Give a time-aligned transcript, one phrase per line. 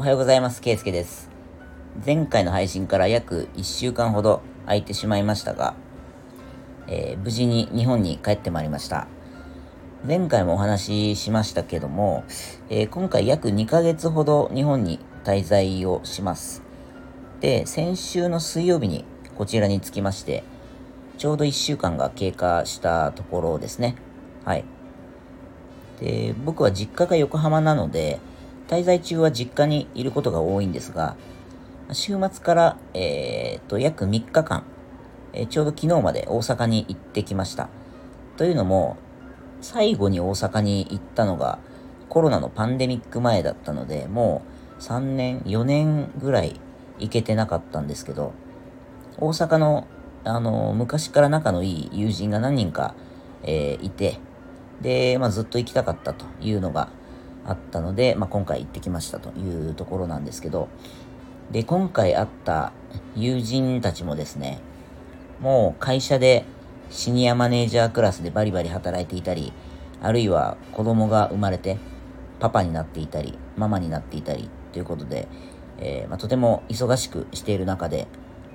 [0.00, 0.62] おはようございます。
[0.62, 1.28] ケイスケです。
[2.06, 5.74] 前回の配信から約1週間ほど空いてしまいましたが、
[6.86, 9.08] えー、無事に日本に帰ってまいりました。
[10.08, 12.24] 前回もお話ししましたけども、
[12.70, 16.62] えー、今回約2ヶ月ほど日本に滞在をします。
[17.42, 19.04] で、先週の水曜日に
[19.36, 20.44] こちらに着きまして、
[21.18, 23.96] ちょうど1週間が経過したところですね。
[24.46, 24.64] はい。
[26.00, 28.18] で、僕は実家が横浜なので、
[28.70, 31.16] 滞在中は実家にいることが多いんですが、
[31.90, 34.62] 週末から、えー、と、約3日間、
[35.32, 37.68] えー、ちょうど昨日まで大阪に行ってきました。
[38.36, 38.96] というのも、
[39.60, 41.58] 最後に大阪に行ったのが
[42.08, 44.42] コロナのパンデミック前だったので、も
[44.78, 46.60] う3年、4年ぐらい
[47.00, 48.34] 行けてなかったんですけど、
[49.18, 49.88] 大阪の、
[50.22, 52.94] あの、昔から仲のいい友人が何人か、
[53.42, 54.20] えー、いて、
[54.80, 56.88] で、まあ、ずっと行きたかったというのが
[57.50, 60.68] あったので、まあ、今回行ってきましたというところなんですけど、
[61.50, 62.72] で、今回会った
[63.16, 64.60] 友人たちもですね、
[65.40, 66.44] もう会社で
[66.90, 69.52] シニアマネージャークラスでバリバリ働いていたり、
[70.00, 71.78] あるいは子供が生まれて
[72.38, 75.26] パパになっていたり、ママになっていたりということで、
[75.78, 78.06] えー、まあ、とても忙しくしている中で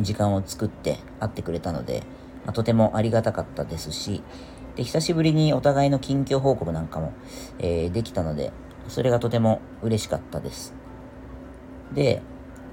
[0.00, 2.04] 時間を作って会ってくれたので、
[2.46, 4.22] まあ、とてもありがたかったですし、
[4.76, 7.12] で、久しぶりにお互いの近況報告なんかも、
[7.58, 8.50] えー、できたので、
[8.88, 10.74] それがとても嬉しかったです。
[11.92, 12.22] で、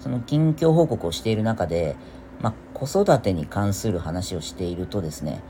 [0.00, 1.96] その近況報告をしている中で、
[2.40, 5.42] まあ、子育てに関する話をしているとですね、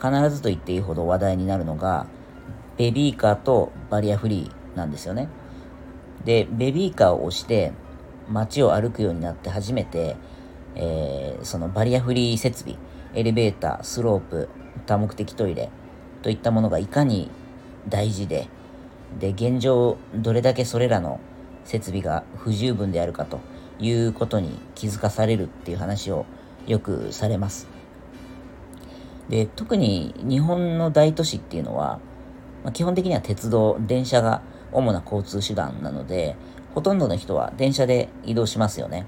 [0.00, 2.06] 必ずと言っていいほど話題になるのが、
[2.76, 5.28] ベビーカーとバリアフリーなんですよね。
[6.24, 7.72] で、ベビーカーを押して
[8.28, 10.16] 街を歩くようになって初めて、
[10.74, 12.76] えー、そのバリアフリー設備、
[13.14, 14.48] エレベーター、スロープ、
[14.86, 15.68] 多目的トイレ
[16.22, 17.30] といったものがいかに
[17.88, 18.48] 大事で、
[19.18, 21.20] で、現状どれだけそれらの
[21.64, 23.40] 設備が不十分であるかと
[23.78, 26.26] いうことに気づかされるっていう話を
[26.66, 27.68] よくされます。
[29.28, 32.00] で、特に日本の大都市っていうのは、
[32.64, 34.42] まあ、基本的には鉄道、電車が
[34.72, 36.36] 主な交通手段なので、
[36.74, 39.06] ほとんどの人は電車で移動しますよね。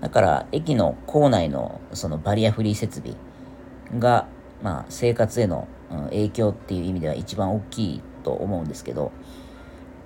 [0.00, 3.16] だから、駅の構内のそのバリアフリー設備
[3.98, 4.26] が
[4.62, 5.68] まあ、生活への
[6.10, 9.12] 影響っていう意味では一番大きいと思うんですけど、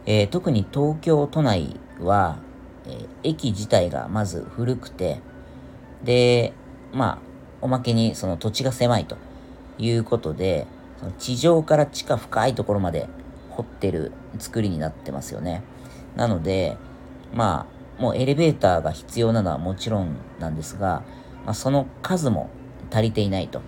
[0.07, 2.39] えー、特に東京都内は、
[2.87, 5.21] えー、駅自体がまず古くて、
[6.05, 6.53] で、
[6.93, 7.19] まあ、
[7.63, 9.17] おまけにその土地が狭いと
[9.79, 10.67] いうことで、
[10.99, 13.09] その地上から地下深いところまで
[13.49, 15.63] 掘ってる作りになってますよね。
[16.15, 16.77] なので、
[17.35, 17.67] ま
[17.99, 21.03] あ、もうエレベーターが必要なのはもちろんなんですが、
[21.45, 22.51] まあ、その数も
[22.91, 23.61] 足りていないと。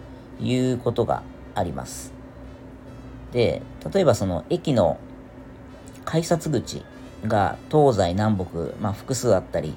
[0.43, 1.23] いうことが
[1.55, 2.22] あります。
[3.33, 3.63] で、
[3.93, 4.99] 例えばその駅の
[6.05, 6.85] 改札口
[7.27, 9.75] が東西南北、まあ、複数あったり、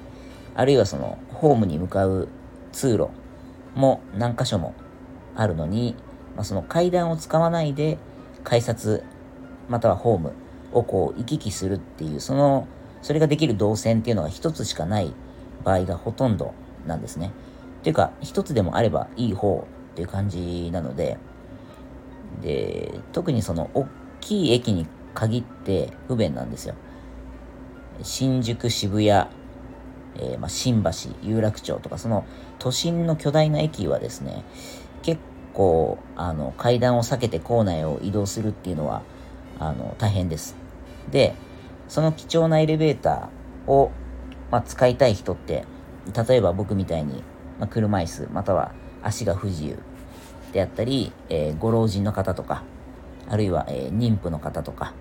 [0.54, 2.28] あるいはそのホームに向かう
[2.72, 3.08] 通路
[3.74, 4.74] も何箇所も
[5.34, 5.94] あるのに、
[6.34, 7.98] まあ、その階段を使わないで
[8.44, 9.02] 改札
[9.68, 10.32] またはホーム
[10.72, 12.66] をこう行き来するっていう、その、
[13.02, 15.12] それができる動線っていうのが一つしかない
[15.64, 16.54] 場合がほとんど
[16.86, 17.32] なんですね。
[17.80, 21.18] っていうか、一つでもあればいい方っていう感じなので、
[22.42, 23.86] で、特にその大
[24.20, 26.74] きい駅に限って不便なんですよ。
[28.02, 29.08] 新宿、渋谷、
[30.18, 30.90] えー、まあ、新橋、
[31.22, 32.24] 有楽町とか、その
[32.58, 34.44] 都心の巨大な駅はですね、
[35.02, 35.20] 結
[35.54, 39.02] 構、あの、階段を避けて構内を移動するっていうのは、
[39.58, 40.54] あの、大変です。
[41.10, 41.34] で、
[41.88, 43.90] その貴重なエレベーターを、
[44.50, 45.64] まあ、使いたい人って、
[46.28, 47.22] 例えば僕みたいに、
[47.58, 48.72] まあ、車椅子、または
[49.02, 49.78] 足が不自由
[50.56, 52.64] であったり、えー、ご老人の方とか、
[53.28, 54.94] あるいは、えー、妊婦の方とか、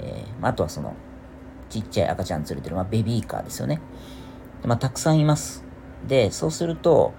[0.00, 0.94] えー、あとはその、
[1.68, 3.82] ちっちゃい赤ちゃん連れてる、まあ、ベビーカーですよね。
[4.64, 5.62] まあ、たくさんいます。
[6.08, 7.12] で、そうすると、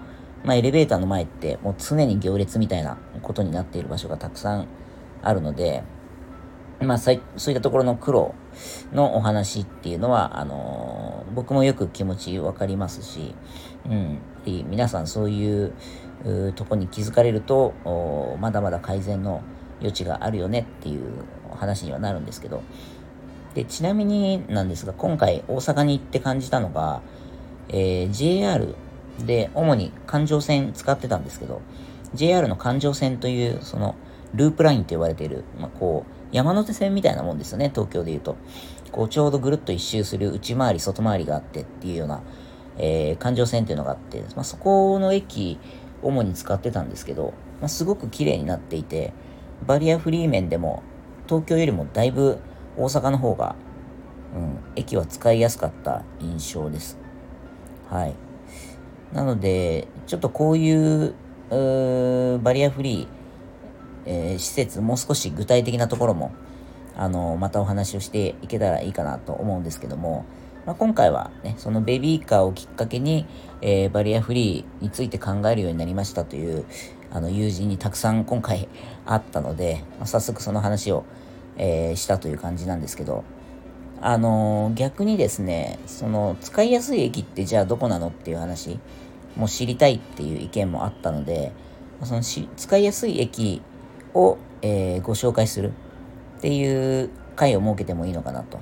[0.44, 4.66] まあ、エレベーターの前ってもう常に行列みたいなことになっている場所がたくさん
[5.22, 5.84] あるので、
[6.80, 8.34] まあ、そういったところの苦労
[8.92, 13.34] のお話っていうのは、あのー、僕もよく気持ちわかりますし、
[13.88, 14.20] うん、
[14.68, 15.72] 皆さんそういう
[16.54, 19.42] とこに気づかれると、まだまだ改善の
[19.80, 21.24] 余地があるよねっていう
[21.54, 22.62] 話にはなるんですけど、
[23.54, 27.00] で、ちなみになんですが、今回大阪に行って感じたのが、
[27.68, 28.74] えー、JR
[29.24, 31.62] で主に環状線使ってたんですけど、
[32.14, 33.94] JR の環状線という、その、
[34.34, 38.36] ループラインと呼ばれている、まあ、こう、山手線みたいなもんですよね、東京で言うと。
[38.92, 42.22] こう、ちょうどぐるっと一周する内回り、外回りがあってっていうような、
[42.78, 45.58] えー、環状線っていうのがあって、まあ、そこの駅、
[46.02, 49.12] 主に使ってたんですけど、まあ、すごく綺麗になっていて、
[49.66, 50.82] バリアフリー面でも、
[51.26, 52.38] 東京よりもだいぶ
[52.76, 53.56] 大阪の方が、
[54.34, 56.98] うん、駅は使いやすかった印象です。
[57.88, 58.14] はい。
[59.12, 61.14] なので、ちょっとこういう
[61.50, 63.08] うバリアフリー、
[64.06, 66.32] えー、施設、もう少し具体的なところも、
[66.96, 70.24] あの、またお話をしていけたらいいかなと思うんですけども、
[70.64, 73.26] まあ、今回はね、そのベビーカーをきっかけに、
[73.60, 76.64] えー、バリアフリーについて考えるようになりましたという、
[77.12, 78.68] あの、友人にたくさん今回
[79.04, 81.04] あったので、まあ、早速その話を、
[81.56, 83.24] えー、したという感じなんですけど、
[84.00, 88.78] あのー、逆にですね、その、使いやすい駅ってじゃあどこなのっていう話
[89.36, 91.52] も知りたいっていう意見もあったので、
[92.02, 93.62] そのし使いやすい駅
[94.16, 95.72] を、えー、ご紹介する
[96.38, 98.58] っていう回を設けてもいいのかなと、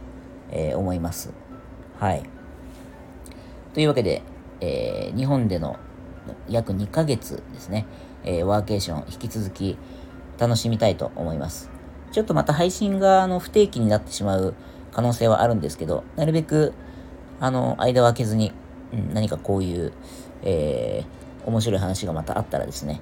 [0.51, 1.33] えー、思います。
[2.01, 2.23] はい。
[3.73, 4.23] というわけで、
[4.61, 5.77] えー、日本での
[6.49, 7.87] 約2ヶ月ですね、
[8.25, 9.77] えワーケーション引き続き
[10.39, 11.71] 楽しみたいと思います。
[12.12, 14.55] ちょっとまた配信があの不定期になってしまう
[14.93, 16.73] 可能性はあるんですけど、なるべく、
[17.41, 18.53] あの、間を空けずに、
[18.93, 19.93] うん、何かこういう、
[20.43, 21.05] え、
[21.45, 23.00] 面白い話がまたあったらですね、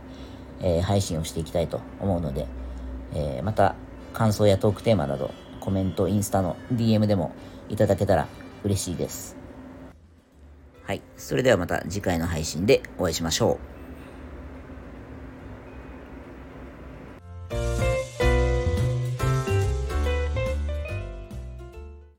[0.62, 2.46] えー、配信をしていきたいと思うので、
[3.14, 3.74] えー、また
[4.12, 5.30] 感想やトークテーマなど、
[5.60, 7.32] コメント、インスタの DM でも
[7.68, 8.28] いただけたら
[8.64, 9.36] 嬉しいです。
[10.84, 11.02] はい。
[11.16, 13.81] それではまた次回の配信でお会いしましょう。